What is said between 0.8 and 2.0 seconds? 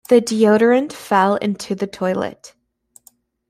fell into the